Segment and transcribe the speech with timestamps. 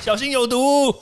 [0.00, 0.94] 小心有毒。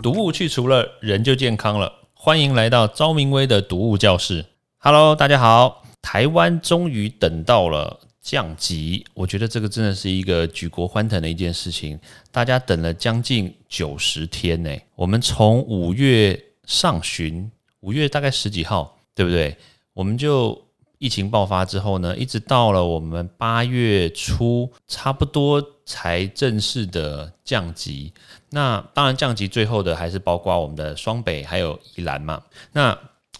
[0.00, 1.92] 毒物去除了，人就健康了。
[2.14, 4.46] 欢迎来到昭明威的毒物教室。
[4.78, 11.98] Hello，大家好，台湾终于等到了降级，我觉得这个真的是一个举国欢腾的一件事情。
[12.30, 19.56] 大家等了将近九十天呢，我们从五月上旬，五月大概十几号，对不对？
[19.92, 20.58] 我们就
[21.00, 28.12] 疫情爆发之后呢，一直到了我们八月初，差不多才正式的降级。
[28.50, 32.42] 那当然，降级最后的还是包括我们的双北还有宜兰嘛。
[32.72, 32.96] 那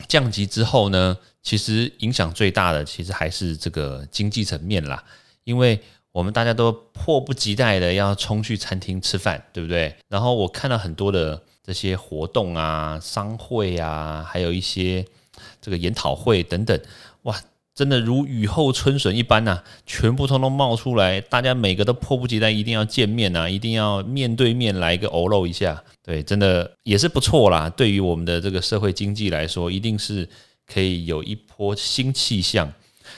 [0.09, 5.05] 降级之后呢，其实影响最大的其实还是这个经济层面啦，
[5.45, 5.79] 因为
[6.13, 9.95] 我们大家都迫不及待的要冲去餐厅吃饭，对不对？
[10.09, 15.05] 然后我看到很多的这些活动啊、商会啊，还有一些。
[15.63, 16.79] 这个研讨会等等，
[17.23, 17.35] 哇，
[17.81, 27.71] 真的如雨后春笋一般呐，全部通通冒出来，大家每个都迫不及待，一定要见面呐，一定要面对面来一个偶露一下，对，真的也是不错啦。
[27.71, 30.29] 对于我们的这个社会经济来说，一定是
[30.71, 32.71] 可以有一波新气象。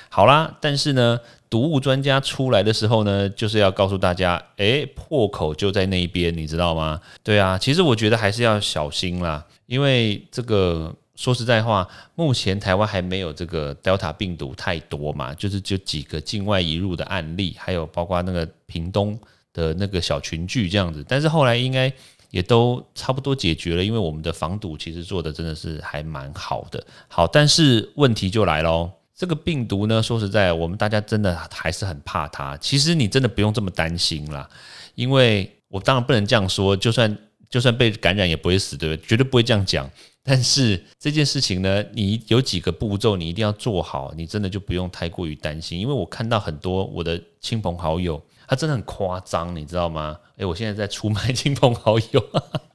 [0.08, 1.18] 好啦，但是呢，
[1.50, 7.00] 毒物专家出来的时候呢，就是要告诉大家，诶，破口就在那一边，你知道吗？
[7.24, 10.94] 对啊，其实我觉得还是要小心啦，因为这个。
[11.22, 19.16] 说实在话，目前台湾还没有这个 Delta 病毒太多嘛，就是就几个境外移入的案例，还有包括那个屏东
[19.52, 21.04] 的那个小群聚这样子。
[21.06, 21.92] 但是后来应该
[22.30, 26.84] 也都差不多解决了，因为我们的防堵其实做的真的是还蛮好的。
[27.06, 32.56] 好，但是问题就来喽，这个病毒呢，说实在，我们大家真的还是很怕它。
[32.56, 34.50] 其实你真的不用这么担心啦，
[34.96, 37.16] 因为我当然不能这样说，就算
[37.52, 39.06] 就算被感染也不会死，对不对？
[39.06, 39.88] 绝对不会这样讲。
[40.24, 45.78] 但是这件事情呢，你有几个步骤，你一定要做好，你真的就不用太过于担心。
[45.78, 50.18] 因为我看到很多我的亲朋好友，他真的很夸张，你知道吗？
[50.38, 52.24] 诶，我现在在出卖亲朋好友，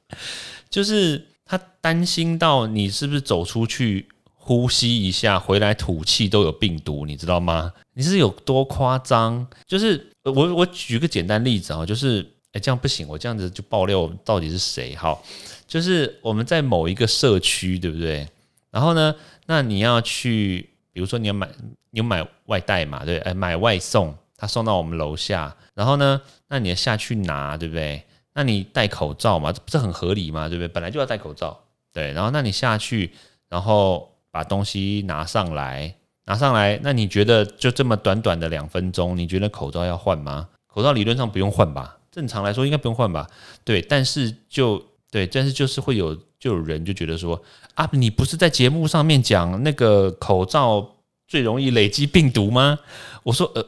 [0.70, 7.72] 就是他担心到你是不是走出去呼吸一下，回来吐气都有病毒，你知道吗？
[7.94, 9.44] 你是有多夸张？
[9.66, 14.94] 就是我我举个简单例子啊，就是诶，这样不行，我这样子就爆料到底是谁？
[14.96, 15.22] 好。
[15.66, 18.26] 就是我们在某一个社区，对不对？
[18.70, 19.14] 然后呢，
[19.44, 21.46] 那你要去，比如说你要买，
[21.90, 28.02] 你买外带嘛，对，哎，买外送，他送到我们楼下，然后呢，那你要下去拿，对不对？
[28.32, 30.68] 那你戴口罩嘛，这不是很合理嘛，对不对？
[30.68, 31.60] 本来就要戴口罩，
[31.92, 33.12] 对，然后那你下去，
[33.50, 35.94] 然后把东西拿上来，
[36.24, 40.48] 拿上来，那你觉得就这么短短的两分钟，你觉得口罩要换吗？
[40.66, 41.97] 口罩理论上不用换吧？
[42.18, 43.30] 正常来说应该不用换吧？
[43.62, 47.40] 对，但是就对，但是就是会有就有人就觉得说
[47.74, 50.96] 啊，你不是在节目上面讲那个口罩
[51.28, 52.80] 最容易累积病毒吗？
[53.22, 53.64] 我说呃，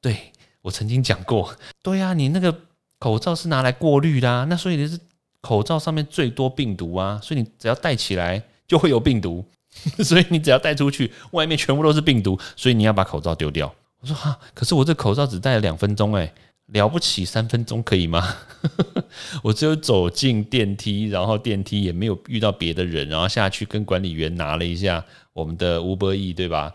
[0.00, 2.58] 对我曾经讲过，对呀，你那个
[2.98, 4.98] 口罩是拿来过滤的，那所以你是
[5.42, 9.44] 口罩上面最多病毒啊，所以你只要戴起来就会有病毒，
[10.02, 13.70] 所以你只要戴出去，外面全部都是病毒，所以你要把口罩丢掉。
[14.00, 16.32] 我说哈，可是我这口罩只戴了两分钟哎。
[16.72, 18.36] 了不起，三分钟可以吗？
[19.42, 26.72] 我只有走进电梯，然后电梯也没有遇到别的人，然后下去跟管理员拿了一下我们的 Uber E，对吧？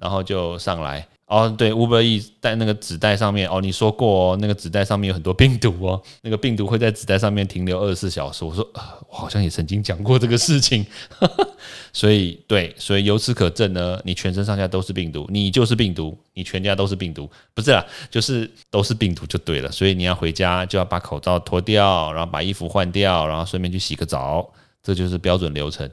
[0.00, 1.06] 然后就上来。
[1.26, 8.46] 哦，对，Uber E 带那个纸袋上面，哦，你说过哦，那个纸袋上面有很多病毒哦， 那个病毒会在纸袋上面停留二十四小时。
[8.46, 8.66] 我说，
[9.10, 10.86] 我好像也曾经讲过这个事情，
[11.92, 19.70] 所以对，所以由此可证呢，你全身上下都是病毒，你就是病毒，你全家都是病毒，不是啦，就是都是病毒就对了。
[19.70, 24.50] 所以你要回家就要把口罩脱掉，然后把衣服换掉，然后顺便去洗个澡，
[24.82, 25.90] 这就是标准流程。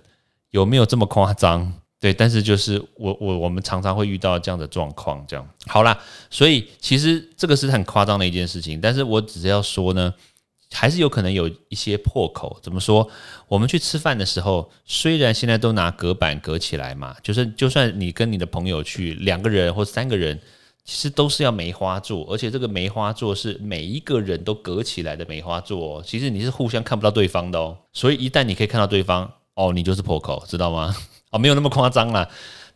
[0.51, 1.73] 有没有这么夸张？
[1.99, 5.97] 对，但是就是我我我们常常会遇到这样的状况，这样好啦，
[6.29, 10.13] 所以其实这个是很夸张的一件事情，但是我只是要说呢，
[10.71, 12.59] 还是有可能有一些破口。
[12.61, 13.09] 怎么说？
[13.47, 20.39] 我们去吃饭的时候，虽然现在都拿隔板隔起来嘛，就是就算你跟你的朋友去两个人或三个人，
[20.83, 27.77] 其实都是要梅花座，而且这个梅花座是每一个人都隔起来的梅花座，其实你是互相看不到对方的哦。
[27.93, 30.95] 所以一旦你可以看到对方，哦，你就是破口，知道吗？
[31.35, 32.27] 哦，没有那么夸张啦，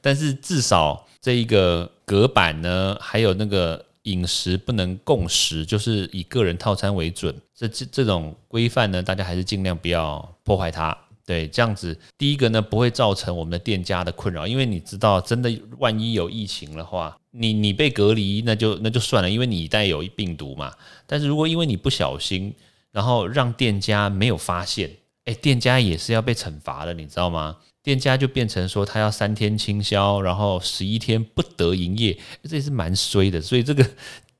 [0.01, 7.33] 但是至少这一个隔板呢，还有那个饮食不能共食，就是以个人套餐为准。
[7.55, 10.95] 这这这种规范呢，大家还是尽量不要破坏它。
[11.25, 20.73] 对，这样子第一个呢，不会造成我们的店家的困扰，因为你知道，真的万一有疫情的话，你你被隔离，那就那就算了，因为你带有病毒嘛。
[21.05, 22.53] 但是如果因为你不小心，
[22.91, 24.89] 然后让店家没有发现，
[25.25, 27.55] 哎，店家也是要被惩罚的，你知道吗？
[27.89, 33.41] 店家就变成说他要三天清销，然后十一天不得营业，这也是蛮衰的。
[33.41, 33.83] 所以这个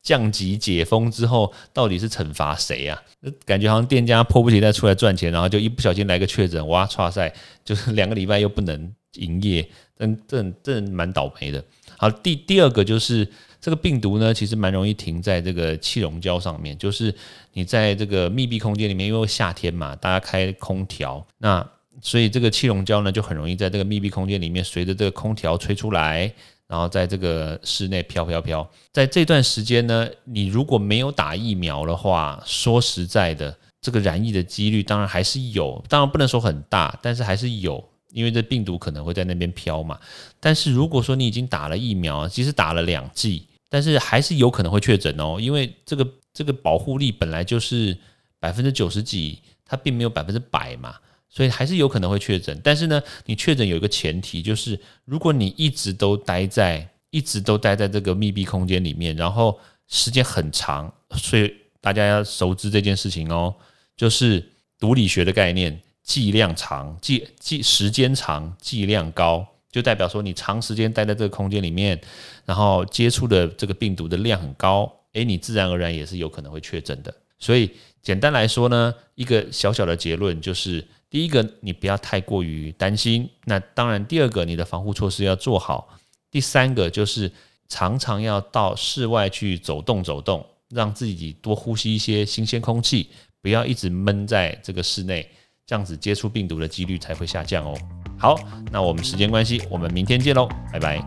[0.04, 3.02] 降级解封之后，到底是惩罚谁啊？
[3.46, 7.34] 感觉好像店家迫不及待出来赚钱，然后就一不小心来个确诊，哇，唰塞，
[7.66, 9.68] 就是两个礼拜又不能营业，
[9.98, 11.66] 真真真蛮倒霉的。
[11.98, 13.28] 好，第第二个就是
[13.60, 17.12] 这个病毒呢，其实蛮容易停在这个气溶胶上面，就是
[17.54, 21.68] 你在这个密闭空间里面，因为夏天嘛，大家开空调，那
[22.02, 26.32] 所以这个气溶胶呢就很容易在这个密闭空间里面，随着这个空调吹出来，
[26.68, 28.70] 然后在这个室内飘飘飘。
[28.92, 37.84] 在这段时间呢，你如果没有打疫苗的话，说实在的，这个染疫的几率当然还是有，当然不能说很大，但是还是有。
[38.12, 39.96] 因为这病毒可能会在那边飘嘛，
[40.40, 45.38] 但是如果说你已经打了疫苗，即使打了两剂，但是还是有可能会确诊哦。
[45.40, 47.96] 因为这个这个保护力本来就是
[48.40, 50.96] 百分之九十几，它并没有百分之百嘛，
[51.30, 52.60] 所以还是有可能会确诊。
[52.64, 63.56] 但是呢，你确诊有一个前提，就是如果你一直都待在一直都待在这个密闭空间里面，然后时间很长，所以大家要熟知这件事情哦，
[63.96, 64.44] 就是
[64.78, 65.80] 毒理学的概念。
[66.02, 72.02] 剂量长，剂剂时间长，剂量高，就代表说你长时间待在这个空间里面，
[72.46, 77.14] 然后接触的这个病毒的量很高，诶，你自然而然也是有可能会确诊的。
[77.38, 77.70] 所以
[78.02, 85.88] 简单来说呢，一个小小的结论就是：第一个，你不要太过于担心；那当然，第二个，你的防护措施要做好；
[86.30, 87.32] 第三个就是
[87.68, 93.10] 常常要到室外去走动走动，让自己多呼吸一些新鲜空气，
[93.42, 95.28] 不要一直闷在这个室内。
[95.66, 97.78] 这样子接触病毒的几率才会下降哦。
[98.18, 98.40] 好，
[98.72, 101.00] 那我们时间关系，我们明天见喽，拜拜。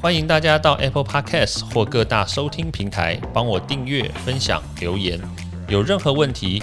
[0.00, 5.20] 欢迎大家到 Apple Podcast 或各大收听平台帮我订阅、分享、留言。
[5.68, 6.62] 有任何问题